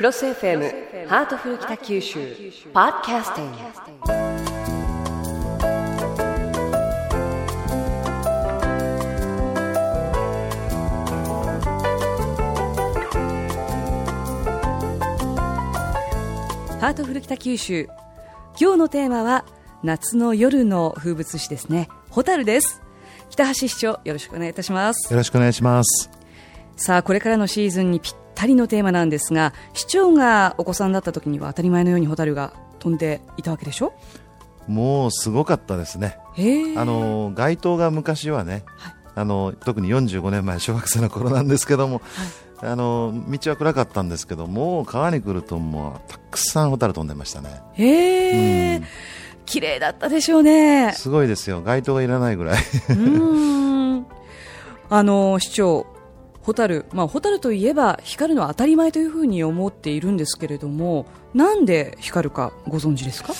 [0.00, 2.34] クロス FM ハートフル北九州
[2.72, 3.58] ポッドキャスティング。
[16.80, 17.86] ハートフル北九州。
[18.58, 19.44] 今日のテーマは
[19.82, 21.90] 夏の夜の風物詩ですね。
[22.08, 22.80] ホタルです。
[23.28, 25.12] 北橋市長よろしくお願いいたします。
[25.12, 26.10] よろしくお願いします。
[26.76, 33.92] さあこれからのシーズンにぴったりのテーマなんですが市長がお子さんだった時には当たり前のようにホタルが飛んでいたわけでしょ？
[34.66, 36.16] もうすごかったですね。
[36.78, 42.00] あの街灯が昔はね、はい、あの特に45年前小学生の頃なんですけども、
[42.60, 47.60] はい、あの道は暗かったんですけどもう川に来るともうたくさんホタル飛んでましたね。
[47.74, 48.84] へえ、うん、
[49.44, 50.94] 綺麗だったでしょうね。
[50.94, 51.60] すごいですよ。
[51.60, 52.62] 街灯がいらないぐらい。
[52.88, 52.94] う
[53.98, 54.06] ん。
[54.88, 55.86] あの市長
[56.42, 63.32] ホタル、まあ、ホタルといえば光るのは当たり前というふうに思っているんですけれどもなんで光るかご存知ですか？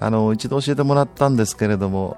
[0.00, 2.16] あの一度教えてもらったんですけれども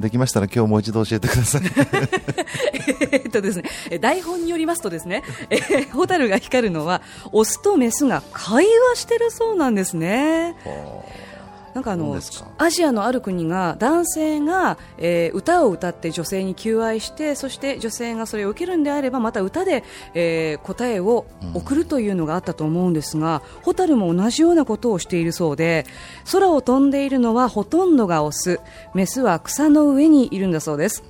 [0.00, 1.62] できましたら今日もう一度教えてください。
[3.12, 10.56] えっとですね台本によりますとですね、えー、ホタルが光るのはオスとメスが会話してるそうなんですね。
[11.78, 12.18] なんかあの
[12.58, 25.86] アジアのある国が男性が、えー、歌を歌って女性に求愛してそして女性がそれを受けるんであればまた歌で、えー、答えを送るというのがあったと思うんですが、うん、ホタルも同じようなことをしているそうで
[26.32, 28.58] 空を飛んでいるのはほとんどがオス。
[28.92, 31.04] メスは草の上にいるんだそうです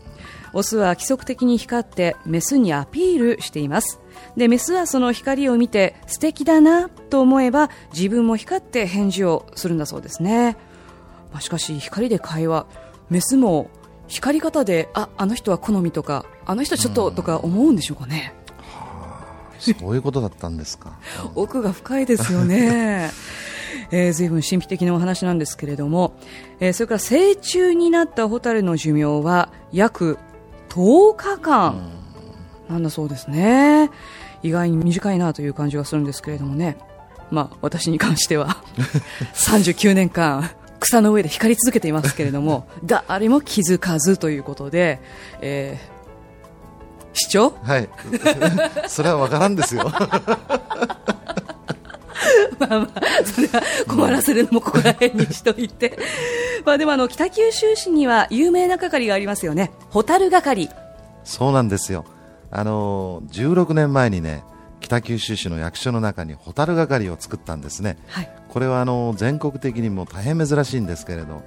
[0.52, 4.00] オスは規則的に光ってメスにアピールしています。
[4.36, 10.56] でメスはその光を見て素敵だなと思えば自分も光って返事をするんだそうですね、
[11.32, 12.66] まあ、しかし光で会話
[13.10, 13.70] メスも
[14.06, 19.20] 光り方でああの人は好みとかあの人ちょっととか思うんでしょうかね、は
[19.52, 20.98] あ、そういうことだったんですか。
[21.34, 23.10] 奥が深いですよね。
[23.90, 26.14] えー、随分神秘的なお話なんですけれども、
[26.60, 30.18] えー、それから成虫になったホタルの寿命は約
[30.68, 31.90] 10日間。
[32.68, 33.90] なんだそうですね。
[34.42, 36.76] 意外に短いなという感じがするんですけれどもね。
[37.30, 38.56] まあ私に関しては
[39.34, 45.00] 39年間草の上で光り続けていますけれども 誰も気づかずということで、
[45.40, 47.50] えー、市長？
[47.62, 47.88] はい。
[48.88, 49.90] それは分からんですよ
[52.60, 55.98] まあまあ、それは困らせるのもここら辺にしといて、
[56.64, 60.68] まあでもあの北九州市には有名な係がありますよね、蛍係。
[61.24, 62.04] そうなんですよ。
[62.50, 64.42] あの16年前にね、
[64.80, 67.98] 北九州市の役所の中に蛍係を作ったんですね。
[68.08, 71.42] はい、これはあの全国的にも大変珍しいんですけれど。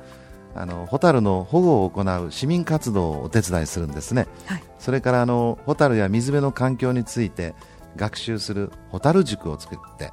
[0.54, 7.56] あの蛍の保護を行う市民活動をお手伝いするんですね、はい、それからあの蛍や水辺の環境について
[7.96, 10.12] 学習する蛍塾を作って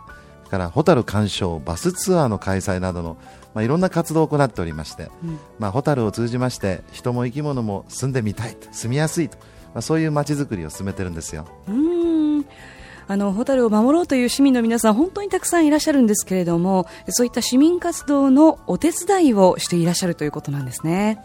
[0.48, 3.16] からホタル鑑賞バスツアーの開催などの、
[3.54, 9.38] まあ、いろんな活動を行っておりまして、うん、まあ、ホタルを通じまして人も生き物も住んでみたい住みやすいと、
[9.74, 11.46] まあ、そういう街づくりを進めてるんですよ。
[11.68, 12.44] うん
[13.10, 21.18] あのホタルを守ろうという市民の皆さん本当にたくさんいらっしゃるんですけれどもそういった市民活動のお手伝いをしていらっしゃるということなんですね。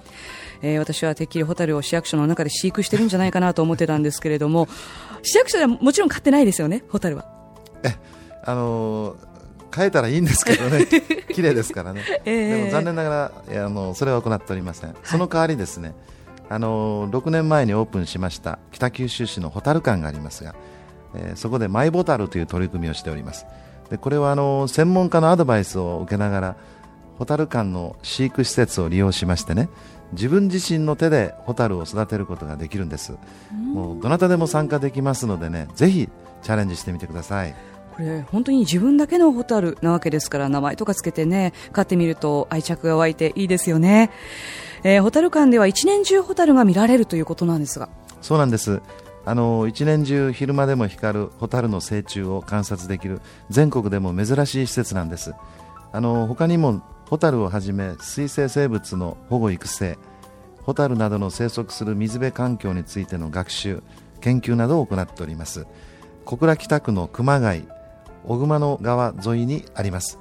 [0.62, 4.69] えー、私はてっきりホタルを市役所の中で飼育してるんじゃないかなと思ってたんですけれども
[5.22, 7.43] 市役所ではもちろん飼ってないですよね、ホタルは。
[8.46, 9.16] えあの
[9.76, 10.86] 変えたらいいんですけどね、
[11.34, 15.96] 綺麗ですからね、 えー、でも残念ながらあのそれは行っておりません、はい、その代わりですね
[16.50, 20.54] あの6年前にオープンしました北九州市のホタル館がありますが、
[21.16, 23.48] えー、そこでマイボタルという取り組みをしております。
[23.90, 26.56] でこれはあの専門家のアドバイスを受けながら
[27.18, 29.70] ホタル館の飼育施設を利用しましてね
[30.14, 33.14] 自分自身の手でホタルを育てることができるんです。
[33.52, 36.10] もうどなたでも参加できますのでねぜひ
[36.44, 37.56] チャレンジしてみてください
[37.96, 44.09] これ本当に自分だけのホタルなわけですから名前とかつけてね飼ってみると愛着が湧いていいですよね、
[44.84, 47.90] えー、ホタル館では一年中ホタルが見られるということなんですが。
[48.22, 48.81] そうなんです。
[49.26, 55.34] あの一年中昼間でも光るホタルの成虫を観察できる全国でも珍しい施設なんです。
[55.92, 59.98] あの他にもホタルをはじめ水生生物の保護育成
[60.63, 63.84] ホタルなどの生息する水辺環境についての学習
[64.19, 65.68] 研究などを行っております。
[66.25, 67.68] 小倉北区の熊谷
[68.28, 70.20] 小熊野川沿いにあります。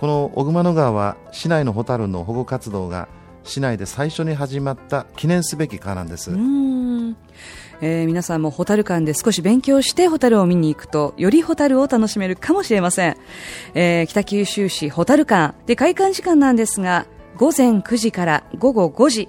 [0.00, 3.08] この小熊野川は市内のホタルの保護活動が
[3.42, 6.30] 市内で最初に始まった記念すべき川なんです。
[7.80, 13.16] えー、皆さんもホタル館で少し勉強してホタルを見に行くとよりホタルを楽しめるかもしれません、
[13.74, 19.28] えー、北九州市ホタル館で開館時間なんですが午前9時から午後5時。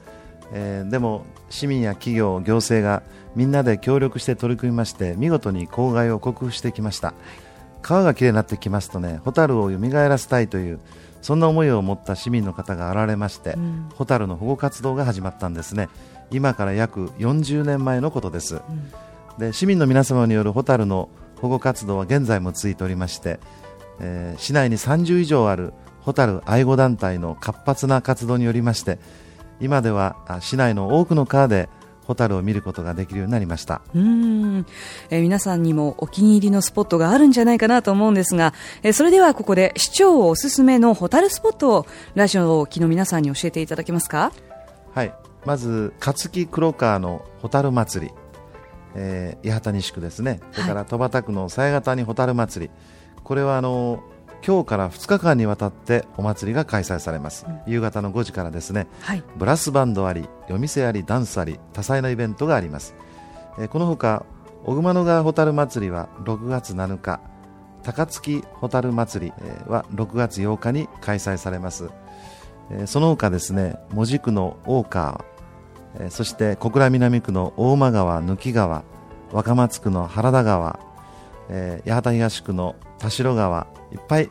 [0.52, 3.02] えー、でも市民や企業行政が
[3.36, 7.14] みんなで協力して取り組みまして見事に公害を克服してきました、
[7.82, 10.80] 川がきれいになってきますとねホタルを蘇らせたいという
[11.22, 15.88] そんな思いを持った市民の方が現れまして、うん、ホタルの保護活動が始まったんですね。
[16.30, 21.08] 今から約40年前のことです、うん、で市民の皆様によるホタルの
[21.40, 23.40] 保護活動は現在も続いておりまして、
[24.00, 28.98] えー、市内に30以上あるホタル愛護団体の活発な活動によりまして
[29.60, 31.68] 今では市内の多くの川で
[32.04, 33.82] ホタルを見ることができるようになりました。
[33.94, 34.64] うん、
[35.10, 44.32] えー、皆さんにもお気に入りのスポットがあるんじゃないかなと思うんですが、えー、それではここで市長おすすめのホタルスポットをラジオを機の皆さんに教えていただけますか？
[44.94, 45.12] はい。
[45.44, 48.12] まず勝木黒川のホタル祭り、
[48.94, 50.40] えー、八幡西区ですね。
[50.52, 52.72] それから戸畑区の鞘形にホタル祭り
[53.24, 54.02] これはあの
[54.46, 62.94] 今日から2日間にわたってお祭りが開催されます、うん、夕方の5時からですね、はい、ブラスバンドあり夜店ありダンスあり多彩なイベントがあります、
[63.58, 64.24] えー、このほか
[64.64, 67.20] 小熊野川ホタル祭りは6月7日
[67.82, 69.32] 高槻ホタル祭り
[69.66, 71.90] は6月8日に開催されます、
[72.70, 75.24] えー、その他ですね門司区の大川、
[75.98, 78.84] えー、そして小倉南区の大間川貫川
[79.32, 80.80] 若松区の原田川、
[81.50, 84.28] えー、八幡東区の田代川いっぱい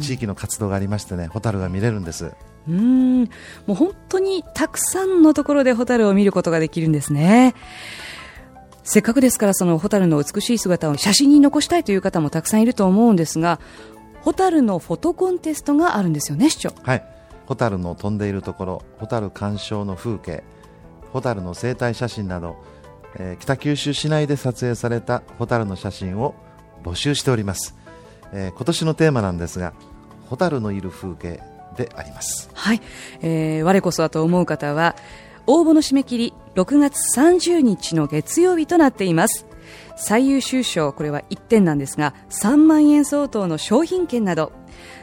[0.00, 2.32] 地域の活動がありましてねホタルが見れるんです。
[2.68, 3.22] うん。
[3.22, 3.28] も
[3.68, 7.54] う本当にたくさんのところでホタルを見ることができるんですね。
[8.82, 13.60] せっかくですからそのホタルの美しい姿を写真に残したいという方もたくさんいると思うんですが
[14.22, 16.70] ホタルのフォトコンテストがあるんですよね市長。
[16.82, 17.04] はい。
[17.46, 20.44] ホタルの飛んでいるところホタル鑑賞の風景
[21.12, 22.56] ホタルの生態写真など、
[23.16, 26.34] えー、北九州市内で撮影されたホタルの写真を
[26.82, 27.74] 募集しております。
[28.32, 29.72] えー、今年のテーマなんですが
[30.28, 31.40] ホタルのいる風景
[31.76, 32.50] であります。
[32.52, 32.82] はい、
[33.22, 34.96] えー、我こそはと思う方は
[35.46, 39.46] 応募の締め切り6月30日の月曜日となっています。
[39.96, 44.52] 最優秀賞これは1点なんですが3万円相当の商品券など。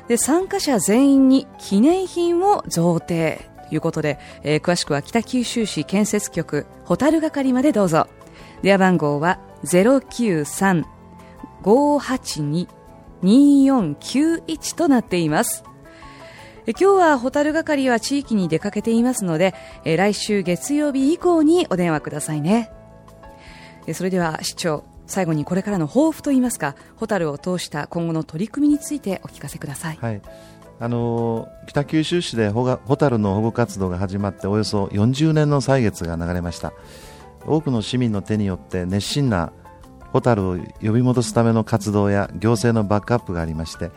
[0.08, 8.08] で参加者全員に記念品を贈呈ということで、えー、詳しくは北九州市建設局ホタル係までどうぞ。
[8.62, 10.95] 電話番号は0 9 3
[13.24, 15.64] 2491となっています。
[16.68, 19.54] 今日はホタル係は地域に出かけていますので
[19.84, 22.72] 来週月曜日以降にお電話くださいね。
[23.94, 30.22] それでは市長最後にこれからの抱負といいますかホタルを通した今後の取り組みについてお聞かせください、はい。
[30.80, 36.74] あの北九州市でホタルの保護活動が始まっておよそ40年の歳月が流れました。
[37.48, 39.54] 多くの市民の手によって熱心な
[40.16, 43.92] ホタルを呼び戻すための活動や行政のバックアップがありまして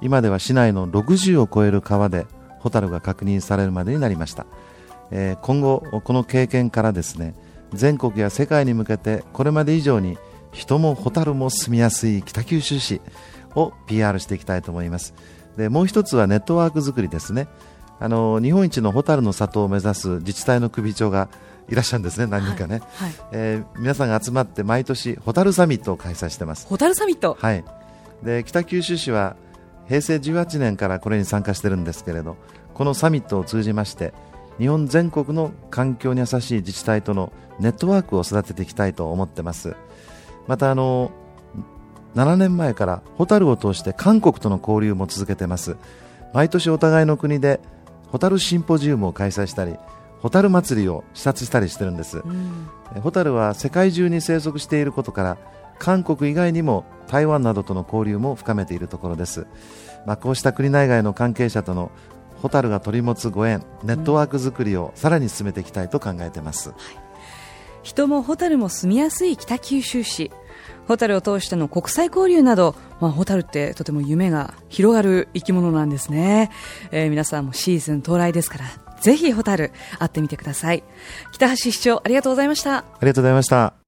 [0.00, 2.28] 今では市内の60を超える川で
[2.60, 4.46] ホタルが確認されるまでになりました、
[5.10, 7.34] えー、今後この経験からですね
[7.72, 10.16] 全国や世界に向けてこれまで以上に
[10.52, 13.00] 人もホタルも住みやすい北九州市
[13.56, 15.12] を PR していきたいと思います。
[15.56, 17.48] でもう一つはネットワーク作りですね。
[18.00, 21.28] あの日本一のホタルの里を目指す自治体の首長が
[21.68, 26.66] いらっしゃるんですね、何人かね、はいはい、えー、皆さんが集まって毎年ホタルサミットを開催してます。
[26.66, 27.36] ホタルサミット？
[27.40, 27.64] はい。
[28.22, 29.36] で北九州市は
[29.86, 32.36] 平成18年からこれに参加してるんですけれど
[32.72, 34.14] このサミットを通じまして
[34.58, 39.76] 日本全国の環境に優しい自治体とのネットワークを育てていきたいと思ってます。
[40.46, 41.10] またあの
[42.14, 45.76] 7年前からホタルを通して韓国との交流も続けてます。
[46.32, 47.60] 毎年お互いの国で
[48.14, 49.74] ホタルシンポジウムを開催したり
[50.20, 52.68] ホタル祭りを視察したりしてるんです、うん、
[53.00, 55.36] ホタルは世界中に生息していることから
[55.80, 59.48] 韓国以外にも台湾などとの交流も深めているところです、
[60.06, 61.90] まあ、こうした国内外の関係者との
[62.40, 66.74] ホタルが取り持つご縁ネットワーク作りをさらに進めていきたいと考えています、うん、
[67.82, 70.30] 人もホタルも住みやすい北九州市
[70.86, 76.50] ホタルを通しての国際交流など、まあ、ホタルってとても夢が広がる生き物なんですね、
[76.90, 78.64] えー、皆さんもシーズン到来ですから
[79.00, 80.82] ぜひホタル会ってみてください。
[81.32, 82.78] 北橋市長ありがとうございました。
[82.78, 83.83] ありがとうございました。